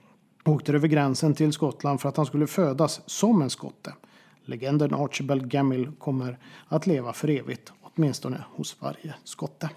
åkte 0.45 0.73
över 0.73 0.89
gränsen 0.89 1.35
till 1.35 1.53
Skottland 1.53 2.01
för 2.01 2.09
att 2.09 2.17
han 2.17 2.27
skulle 2.27 2.47
födas 2.47 3.01
som 3.07 3.43
en 3.43 3.51
skotte. 3.51 3.95
Legenden 4.45 4.95
Archibald 4.95 5.51
Gamble 5.51 5.93
kommer 5.99 6.39
att 6.69 6.87
leva 6.87 7.13
för 7.13 7.31
evigt, 7.31 7.73
åtminstone 7.83 8.45
hos 8.57 8.77
varje 8.81 9.15
skotte. 9.25 9.71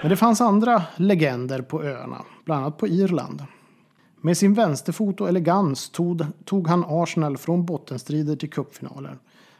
Men 0.00 0.10
det 0.10 0.16
fanns 0.16 0.40
andra 0.40 0.82
legender 0.96 1.62
på 1.62 1.82
öarna, 1.82 2.24
bland 2.44 2.62
annat 2.62 2.78
på 2.78 2.88
Irland. 2.88 3.44
Med 4.20 4.36
sin 4.36 4.54
vänsterfot 4.54 5.20
och 5.20 5.28
elegans 5.28 5.90
tog, 5.90 6.26
tog 6.44 6.68
han 6.68 6.84
Arsenal 6.88 7.36
från 7.36 7.66
bottenstrider 7.66 8.36
till 8.36 8.50
cupfinaler. 8.50 9.18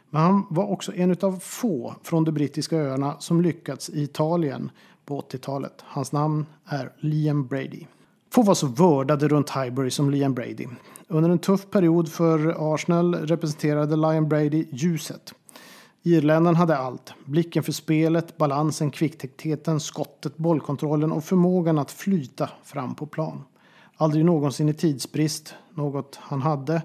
Men 0.09 0.21
han 0.21 0.45
var 0.49 0.71
också 0.71 0.93
en 0.95 1.15
av 1.21 1.39
få 1.39 1.95
från 2.03 2.23
de 2.23 2.31
brittiska 2.31 2.77
öarna 2.77 3.15
som 3.19 3.41
lyckats 3.41 3.89
i 3.89 4.03
Italien 4.03 4.71
på 5.05 5.21
80-talet. 5.21 5.73
Hans 5.85 6.11
namn 6.11 6.45
är 6.65 6.91
Liam 6.99 7.47
Brady. 7.47 7.85
Få 8.31 8.41
var 8.41 8.53
så 8.53 8.67
vördade 8.67 9.27
runt 9.27 9.49
Highbury 9.49 9.91
som 9.91 10.09
Liam 10.09 10.33
Brady. 10.33 10.67
Under 11.07 11.29
en 11.29 11.39
tuff 11.39 11.69
period 11.71 12.11
för 12.11 12.73
Arsenal 12.73 13.15
representerade 13.15 13.95
Liam 13.95 14.29
Brady 14.29 14.65
ljuset. 14.71 15.33
Irländaren 16.03 16.55
hade 16.55 16.77
allt. 16.77 17.13
Blicken 17.25 17.63
för 17.63 17.71
spelet, 17.71 18.37
balansen, 18.37 18.91
kvicktäcktheten, 18.91 19.79
skottet, 19.79 20.37
bollkontrollen 20.37 21.11
och 21.11 21.23
förmågan 21.23 21.79
att 21.79 21.91
flyta 21.91 22.49
fram 22.63 22.95
på 22.95 23.05
plan. 23.05 23.43
Aldrig 23.97 24.25
någonsin 24.25 24.69
i 24.69 24.73
tidsbrist, 24.73 25.55
något 25.73 26.19
han 26.21 26.41
hade 26.41 26.81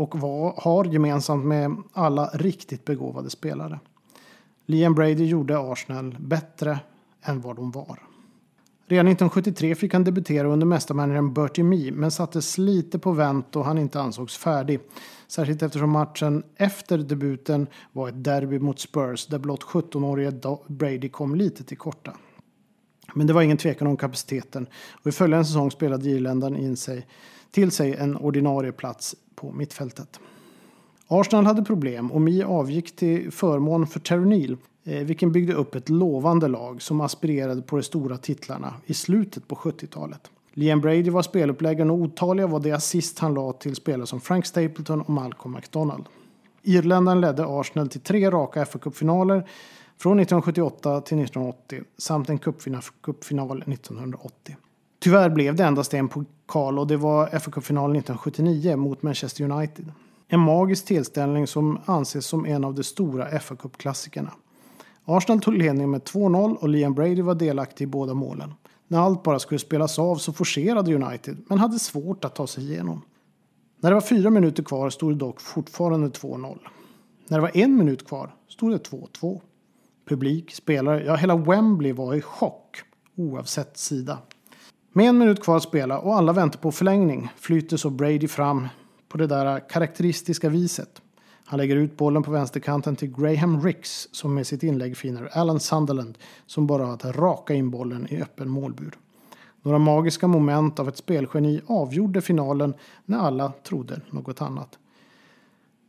och 0.00 0.20
var, 0.20 0.54
har 0.56 0.84
gemensamt 0.84 1.44
med 1.44 1.76
alla 1.92 2.26
riktigt 2.26 2.84
begåvade 2.84 3.30
spelare. 3.30 3.80
Liam 4.66 4.94
Brady 4.94 5.24
gjorde 5.24 5.58
Arsenal 5.58 6.16
bättre 6.20 6.80
än 7.22 7.40
vad 7.40 7.56
de 7.56 7.70
var. 7.70 7.98
Redan 8.86 9.06
1973 9.06 9.74
fick 9.74 9.92
han 9.92 10.04
debutera 10.04 10.48
under 10.48 10.66
mästarmanagern 10.66 11.34
Bertie 11.34 11.64
Mee 11.64 11.92
men 11.92 12.10
sattes 12.10 12.58
lite 12.58 12.98
på 12.98 13.12
vänt 13.12 13.46
då 13.50 13.62
han 13.62 13.78
inte 13.78 14.00
ansågs 14.00 14.36
färdig. 14.36 14.80
Särskilt 15.28 15.62
eftersom 15.62 15.90
matchen 15.90 16.42
efter 16.56 16.98
debuten 16.98 17.66
var 17.92 18.08
ett 18.08 18.24
derby 18.24 18.58
mot 18.58 18.80
Spurs 18.80 19.26
där 19.26 19.38
blott 19.38 19.64
17-årige 19.64 20.32
Brady 20.66 21.08
kom 21.08 21.34
lite 21.34 21.64
till 21.64 21.78
korta. 21.78 22.12
Men 23.14 23.26
det 23.26 23.32
var 23.32 23.42
ingen 23.42 23.56
tvekan 23.56 23.86
om 23.86 23.96
kapaciteten 23.96 24.66
och 24.92 25.06
i 25.06 25.12
följande 25.12 25.44
säsong 25.44 25.70
spelade 25.70 26.10
irländaren 26.10 26.56
in 26.56 26.76
sig, 26.76 27.06
till 27.50 27.70
sig 27.70 27.94
en 27.94 28.16
ordinarie 28.16 28.72
plats 28.72 29.16
på 29.34 29.52
mittfältet. 29.52 30.20
Arsenal 31.08 31.46
hade 31.46 31.64
problem 31.64 32.12
och 32.12 32.20
Mi 32.20 32.42
avgick 32.42 32.96
till 32.96 33.32
förmån 33.32 33.86
för 33.86 34.00
Terry 34.00 34.24
Neal 34.24 34.56
eh, 34.84 35.04
vilken 35.04 35.32
byggde 35.32 35.54
upp 35.54 35.74
ett 35.74 35.88
lovande 35.88 36.48
lag 36.48 36.82
som 36.82 37.00
aspirerade 37.00 37.62
på 37.62 37.76
de 37.76 37.82
stora 37.82 38.16
titlarna 38.16 38.74
i 38.86 38.94
slutet 38.94 39.48
på 39.48 39.54
70-talet. 39.54 40.30
Liam 40.52 40.80
Brady 40.80 41.10
var 41.10 41.22
speluppläggaren 41.22 41.90
och 41.90 41.96
otaliga 41.96 42.46
var 42.46 42.60
de 42.60 42.72
assist 42.72 43.18
han 43.18 43.34
la 43.34 43.52
till 43.52 43.76
spelare 43.76 44.06
som 44.06 44.20
Frank 44.20 44.46
Stapleton 44.46 45.00
och 45.00 45.10
Malcolm 45.10 45.54
McDonald. 45.54 46.04
Irländaren 46.62 47.20
ledde 47.20 47.44
Arsenal 47.46 47.88
till 47.88 48.00
tre 48.00 48.30
raka 48.30 48.64
FA-cupfinaler 48.64 49.46
från 49.98 50.20
1978 50.20 51.00
till 51.00 51.18
1980 51.18 51.82
samt 51.98 52.28
en 52.28 52.38
cupfinal 52.38 53.62
1980. 53.66 54.56
Tyvärr 55.02 55.30
blev 55.30 55.54
det 55.54 55.64
endast 55.64 55.94
en 55.94 56.08
pokal 56.08 56.78
och 56.78 56.86
det 56.86 56.96
var 56.96 57.26
FA-cupfinalen 57.26 57.96
1979 57.98 58.76
mot 58.76 59.02
Manchester 59.02 59.50
United. 59.50 59.92
En 60.28 60.40
magisk 60.40 60.86
tillställning 60.86 61.46
som 61.46 61.78
anses 61.84 62.26
som 62.26 62.46
en 62.46 62.64
av 62.64 62.74
de 62.74 62.84
stora 62.84 63.28
FA-cupklassikerna. 63.28 64.30
Arsenal 65.04 65.40
tog 65.40 65.54
ledningen 65.54 65.90
med 65.90 66.02
2-0 66.02 66.56
och 66.56 66.68
Liam 66.68 66.94
Brady 66.94 67.22
var 67.22 67.34
delaktig 67.34 67.84
i 67.84 67.86
båda 67.86 68.14
målen. 68.14 68.54
När 68.88 68.98
allt 68.98 69.22
bara 69.22 69.38
skulle 69.38 69.58
spelas 69.58 69.98
av 69.98 70.16
så 70.16 70.32
forcerade 70.32 70.94
United, 70.94 71.36
men 71.48 71.58
hade 71.58 71.78
svårt 71.78 72.24
att 72.24 72.34
ta 72.34 72.46
sig 72.46 72.64
igenom. 72.64 73.02
När 73.80 73.90
det 73.90 73.94
var 73.94 74.00
fyra 74.00 74.30
minuter 74.30 74.62
kvar 74.62 74.90
stod 74.90 75.12
det 75.12 75.18
dock 75.18 75.40
fortfarande 75.40 76.08
2-0. 76.08 76.58
När 77.28 77.38
det 77.38 77.42
var 77.42 77.56
en 77.56 77.76
minut 77.76 78.08
kvar 78.08 78.34
stod 78.48 78.70
det 78.70 78.90
2-2. 78.90 79.40
Publik, 80.08 80.54
spelare, 80.54 81.04
ja 81.04 81.14
hela 81.14 81.36
Wembley 81.36 81.92
var 81.92 82.14
i 82.14 82.20
chock 82.20 82.82
oavsett 83.16 83.78
sida. 83.78 84.18
Med 84.92 85.08
en 85.08 85.18
minut 85.18 85.42
kvar 85.42 85.56
att 85.56 85.62
spela 85.62 85.98
och 85.98 86.14
alla 86.14 86.32
väntar 86.32 86.58
på 86.58 86.72
förlängning 86.72 87.28
flyter 87.36 87.76
så 87.76 87.90
Brady 87.90 88.28
fram 88.28 88.68
på 89.08 89.18
det 89.18 89.26
där 89.26 89.68
karaktäristiska 89.68 90.48
viset. 90.48 91.02
Han 91.44 91.58
lägger 91.58 91.76
ut 91.76 91.96
bollen 91.96 92.22
på 92.22 92.30
vänsterkanten 92.30 92.96
till 92.96 93.14
Graham 93.16 93.62
Ricks 93.62 94.08
som 94.12 94.34
med 94.34 94.46
sitt 94.46 94.62
inlägg 94.62 94.96
finner 94.96 95.38
Alan 95.38 95.60
Sunderland 95.60 96.18
som 96.46 96.66
bara 96.66 96.86
har 96.86 96.94
att 96.94 97.04
raka 97.04 97.54
in 97.54 97.70
bollen 97.70 98.06
i 98.10 98.22
öppen 98.22 98.48
målbur. 98.48 98.98
Några 99.62 99.78
magiska 99.78 100.26
moment 100.26 100.78
av 100.80 100.88
ett 100.88 100.96
spelgeni 100.96 101.60
avgjorde 101.66 102.20
finalen 102.20 102.74
när 103.04 103.18
alla 103.18 103.52
trodde 103.62 104.00
något 104.10 104.42
annat. 104.42 104.78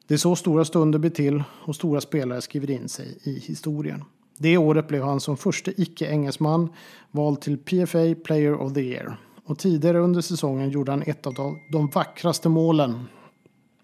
Det 0.08 0.13
är 0.13 0.17
så 0.17 0.36
stora 0.36 0.65
stunder 0.65 1.00
blir 1.00 1.12
till 1.12 1.43
och 1.65 1.75
stora 1.75 2.01
spelare 2.01 2.41
skriver 2.41 2.72
in 2.72 2.89
sig 2.89 3.17
i 3.24 3.39
historien. 3.39 4.03
Det 4.41 4.57
året 4.57 4.88
blev 4.88 5.03
han 5.03 5.19
som 5.19 5.38
första 5.38 5.71
icke-engelsman 5.77 6.69
vald 7.12 7.41
till 7.41 7.57
PFA 7.57 8.15
Player 8.24 8.53
of 8.53 8.74
the 8.74 8.81
Year. 8.81 9.17
och 9.45 9.60
tidigare 9.60 10.00
under 10.00 10.21
säsongen 10.21 10.69
gjorde 10.69 10.91
han 10.91 11.01
ett 11.01 11.27
av 11.27 11.33
de 11.71 11.88
vackraste 11.88 12.50
målen 12.50 13.07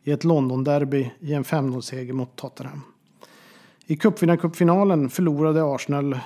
i 0.03 0.11
ett 0.11 0.23
London-derby 0.23 1.11
i 1.19 1.33
en 1.33 1.43
5-0-seger 1.43 2.13
mot 2.13 2.35
Tottenham. 2.35 2.81
I 3.85 3.97
cupvinnarcupfinalen 3.97 5.09
förlorade 5.09 5.75
Arsenal 5.75 6.19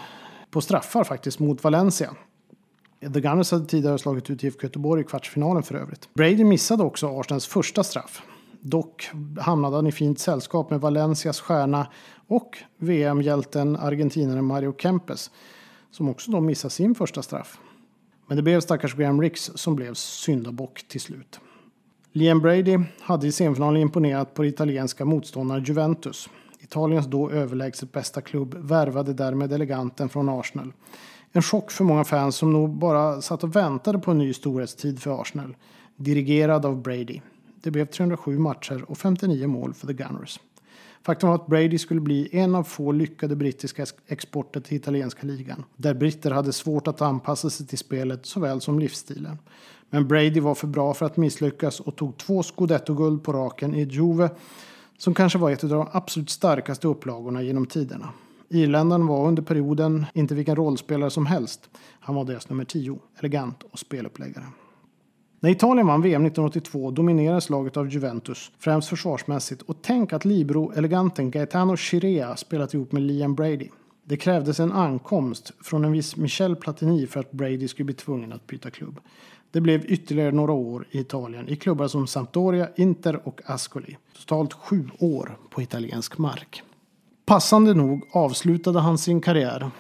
på 0.52 0.62
straffar 0.62 1.04
faktiskt 1.04 1.40
mot 1.40 1.64
Valencia. 1.64 2.16
The 3.14 3.22
Gunners 3.22 3.52
hade 3.52 3.66
tidigare 3.66 3.98
slagit 3.98 4.30
ut 4.30 4.44
IFK 4.44 4.64
Göteborg 4.64 5.02
i 5.02 5.06
kvartsfinalen 5.06 5.64
för 5.64 5.76
övrigt. 5.76 6.10
Brady 6.14 6.44
missade 6.44 6.84
också 6.84 7.20
Arsenals 7.20 7.48
första 7.48 7.84
straff. 7.84 8.22
Dock 8.62 9.12
hamnade 9.40 9.76
han 9.76 9.88
i 9.88 9.92
fint 9.92 10.20
sällskap 10.20 10.70
med 10.70 10.82
Valencias 10.82 11.40
stjärna 11.40 11.88
och 12.28 12.58
VM-hjälten 12.78 13.76
argentinaren 13.76 14.46
Mario 14.46 14.74
Kempes 14.78 15.32
som 15.92 16.10
också 16.10 16.32
då 16.32 16.40
missade 16.40 16.72
sin 16.72 16.96
första 16.96 17.22
straff. 17.22 17.60
Men 18.28 18.38
det 18.38 18.44
blev 18.44 18.62
stackars 18.62 18.96
Graham 18.96 19.22
Ricks 19.22 19.52
som 19.56 19.76
blev 19.76 19.94
syndabock 19.94 20.88
till 20.88 21.02
slut. 21.02 21.40
Liam 22.12 22.42
Brady 22.42 22.80
hade 23.00 23.28
i 23.28 23.32
semifinalen 23.32 23.82
imponerat 23.82 24.34
på 24.34 24.46
italienska 24.46 25.06
motståndare 25.06 25.64
Juventus. 25.66 26.30
Italiens 26.60 27.06
då 27.06 27.30
överlägset 27.30 27.92
bästa 27.92 28.22
klubb 28.22 28.56
värvade 28.58 29.14
därmed 29.14 29.54
eleganten 29.54 30.10
från 30.10 30.30
Arsenal. 30.30 30.74
En 31.32 31.42
chock 31.42 31.72
för 31.72 31.84
många 31.84 32.04
fans 32.04 32.36
som 32.36 32.54
nog 32.54 32.70
bara 32.70 33.22
satt 33.22 33.44
och 33.44 33.56
väntade 33.56 34.00
på 34.00 34.12
en 34.12 34.18
ny 34.18 34.34
storhetstid 34.34 35.02
för 35.02 35.22
Arsenal. 35.22 35.56
Dirigerad 35.96 36.66
av 36.66 36.82
Brady. 36.82 37.22
Det 37.62 37.72
blev 37.72 37.86
307 37.86 38.40
matcher 38.40 38.86
och 38.88 38.98
59 38.98 39.48
mål 39.48 39.74
för 39.74 39.88
The 39.88 39.94
Gunners. 39.94 40.40
Faktum 41.04 41.30
var 41.30 41.36
att 41.36 41.48
Brady 41.48 41.78
skulle 41.78 42.02
bli 42.02 42.30
en 42.32 42.56
av 42.56 42.64
få 42.64 42.92
lyckade 42.92 43.36
brittiska 43.36 43.86
exporter 44.08 44.60
till 44.60 44.78
italienska 44.78 45.28
ligan. 45.28 45.64
Där 45.76 45.94
britter 45.94 46.32
hade 46.32 46.54
svårt 46.54 46.88
att 46.88 47.02
anpassa 47.02 47.50
sig 47.50 47.68
till 47.68 47.78
spelet 47.78 48.26
såväl 48.26 48.62
som 48.62 48.80
livsstilen. 48.80 49.38
Men 49.90 50.08
Brady 50.08 50.40
var 50.40 50.56
för 50.56 50.68
bra 50.68 50.94
för 50.94 51.06
att 51.06 51.18
misslyckas 51.18 51.80
och 51.80 51.96
tog 51.96 52.18
två 52.18 52.44
scudetto-guld 52.44 53.24
på 53.24 53.34
raken 53.34 53.76
i 53.76 53.84
Juve 53.84 54.30
som 54.98 55.14
kanske 55.14 55.40
var 55.40 55.52
ett 55.52 55.64
av 55.64 55.70
de 55.70 55.88
absolut 55.92 56.30
starkaste 56.30 56.88
upplagorna 56.88 57.42
genom 57.42 57.66
tiderna. 57.66 58.10
Irländaren 58.50 59.08
var 59.08 59.28
under 59.28 59.44
perioden 59.44 60.06
inte 60.14 60.36
vilken 60.36 60.56
rollspelare 60.56 61.10
som 61.10 61.26
helst. 61.26 61.70
Han 62.00 62.16
var 62.16 62.26
deras 62.26 62.50
nummer 62.50 62.66
10, 62.66 63.00
elegant 63.20 63.64
och 63.72 63.80
speluppläggare. 63.80 64.46
När 65.44 65.50
Italien 65.50 65.88
vann 65.88 66.02
VM 66.02 66.26
1982 66.26 66.92
dominerades 66.92 67.50
laget 67.50 67.78
av 67.78 67.90
Juventus, 67.90 68.52
främst 68.60 68.90
försvarsmässigt. 68.90 69.62
Och 69.62 69.78
tänk 69.82 70.14
att 70.14 70.26
Libro-eleganten 70.26 71.32
Gaetano 71.32 71.78
Chirea 71.78 72.36
spelat 72.36 72.74
ihop 72.74 72.92
med 72.92 73.04
Liam 73.04 73.36
Brady. 73.36 73.70
Det 74.04 74.18
krävdes 74.18 74.60
en 74.60 74.72
ankomst 74.72 75.52
från 75.62 75.86
en 75.86 75.92
viss 75.92 76.16
Michel 76.16 76.56
Platini 76.56 77.08
för 77.08 77.20
att 77.20 77.32
Brady 77.32 77.68
skulle 77.68 77.86
bli 77.86 77.96
tvungen 77.96 78.34
att 78.34 78.48
byta 78.48 78.70
klubb. 78.70 79.00
Det 79.52 79.62
blev 79.62 79.86
ytterligare 79.86 80.32
några 80.32 80.52
år 80.52 80.88
i 80.92 81.00
Italien 81.00 81.50
i 81.50 81.56
klubbar 81.56 81.88
som 81.88 82.08
Sampdoria, 82.08 82.70
Inter 82.76 83.28
och 83.28 83.42
Ascoli. 83.46 83.98
Totalt 84.20 84.54
sju 84.54 84.90
år 85.00 85.38
på 85.50 85.62
italiensk 85.62 86.18
mark. 86.18 86.64
Passande 87.26 87.74
nog 87.74 88.08
avslutade 88.12 88.80
han 88.80 88.98
sin 88.98 89.22
karriär 89.22 89.72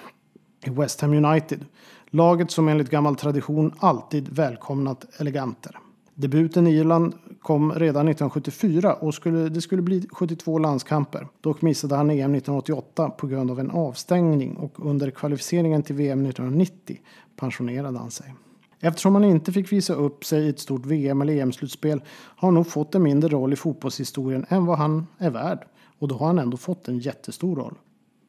i 0.65 0.69
West 0.69 1.01
Ham 1.01 1.25
United. 1.25 1.65
Laget 2.13 2.51
som 2.51 2.67
enligt 2.67 2.89
gammal 2.89 3.15
tradition 3.15 3.73
alltid 3.79 4.29
välkomnat 4.29 5.05
eleganter. 5.17 5.77
Debuten 6.15 6.67
i 6.67 6.71
Irland 6.71 7.13
kom 7.41 7.71
redan 7.71 8.07
1974 8.07 8.93
och 8.93 9.13
skulle, 9.13 9.49
det 9.49 9.61
skulle 9.61 9.81
bli 9.81 10.07
72 10.11 10.57
landskamper. 10.57 11.27
Dock 11.41 11.61
missade 11.61 11.95
han 11.95 12.09
EM 12.09 12.35
1988 12.35 13.09
på 13.09 13.27
grund 13.27 13.51
av 13.51 13.59
en 13.59 13.71
avstängning 13.71 14.55
och 14.55 14.85
under 14.85 15.11
kvalificeringen 15.11 15.83
till 15.83 15.95
VM 15.95 16.25
1990 16.25 16.99
pensionerade 17.35 17.99
han 17.99 18.11
sig. 18.11 18.33
Eftersom 18.79 19.15
han 19.15 19.23
inte 19.23 19.51
fick 19.51 19.71
visa 19.71 19.93
upp 19.93 20.25
sig 20.25 20.45
i 20.45 20.49
ett 20.49 20.59
stort 20.59 20.85
VM 20.85 21.21
eller 21.21 21.33
EM-slutspel 21.33 22.01
har 22.09 22.47
han 22.47 22.55
nog 22.55 22.67
fått 22.67 22.95
en 22.95 23.03
mindre 23.03 23.29
roll 23.29 23.53
i 23.53 23.55
fotbollshistorien 23.55 24.45
än 24.49 24.65
vad 24.65 24.77
han 24.77 25.07
är 25.17 25.29
värd. 25.29 25.65
Och 25.99 26.07
då 26.07 26.15
har 26.15 26.27
han 26.27 26.39
ändå 26.39 26.57
fått 26.57 26.87
en 26.87 26.99
jättestor 26.99 27.55
roll. 27.55 27.75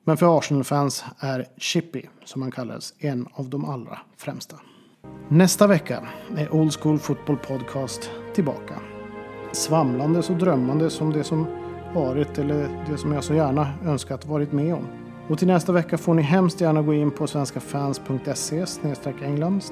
Men 0.05 0.17
för 0.17 0.39
Arsenal-fans 0.39 1.05
är 1.19 1.47
Chippy, 1.57 2.03
som 2.25 2.43
han 2.43 2.51
kallades, 2.51 2.95
en 2.99 3.29
av 3.33 3.51
de 3.51 3.65
allra 3.65 3.99
främsta. 4.17 4.57
Nästa 5.29 5.67
vecka 5.67 6.09
är 6.37 6.55
Old 6.55 6.75
School 6.75 6.99
Football 6.99 7.37
Podcast 7.37 8.11
tillbaka. 8.35 8.75
Svamlandes 9.53 10.31
och 10.31 10.37
drömmande 10.37 10.91
som 10.91 11.13
det 11.13 11.25
som 11.25 11.47
varit 11.95 12.39
eller 12.39 12.85
det 12.91 12.99
som 12.99 13.13
jag 13.13 13.25
så 13.25 13.35
gärna 13.35 13.75
önskat 13.85 14.27
varit 14.27 14.53
med 14.53 14.75
om. 14.75 14.87
Och 15.29 15.39
till 15.39 15.49
nästa 15.49 15.73
vecka 15.73 15.99
får 15.99 16.15
ni 16.15 16.23
hemskt 16.23 16.61
gärna 16.61 16.83
gå 16.83 16.95
in 16.95 17.11
på 17.11 17.27
svenskafans.se 17.27 18.67
england 19.23 19.63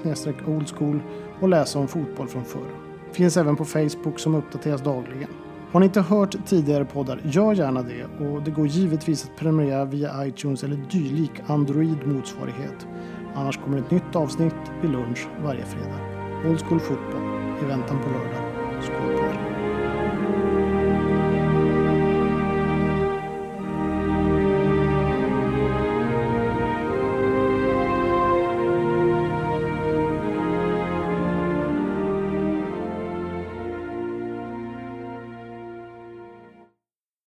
oldschool 0.46 1.00
och 1.40 1.48
läsa 1.48 1.78
om 1.78 1.88
fotboll 1.88 2.28
från 2.28 2.44
förr. 2.44 2.70
Finns 3.12 3.36
även 3.36 3.56
på 3.56 3.64
Facebook 3.64 4.18
som 4.18 4.34
uppdateras 4.34 4.82
dagligen. 4.82 5.30
Har 5.72 5.80
ni 5.80 5.86
inte 5.86 6.00
hört 6.00 6.46
tidigare 6.46 6.84
poddar, 6.84 7.20
gör 7.24 7.54
gärna 7.54 7.82
det 7.82 8.04
och 8.04 8.42
det 8.42 8.50
går 8.50 8.66
givetvis 8.66 9.24
att 9.24 9.36
prenumerera 9.36 9.84
via 9.84 10.26
iTunes 10.26 10.64
eller 10.64 10.76
dylik 10.76 11.30
Android-motsvarighet. 11.46 12.86
Annars 13.34 13.58
kommer 13.58 13.78
ett 13.78 13.90
nytt 13.90 14.16
avsnitt 14.16 14.54
vid 14.82 14.90
lunch 14.90 15.28
varje 15.44 15.64
fredag. 15.64 16.00
Old 16.48 16.60
School 16.60 16.80
Football 16.80 17.22
i 17.62 17.64
väntan 17.64 17.98
på 18.02 18.08
lördag. 18.10 18.44
Skål 18.82 19.16
på 19.16 19.29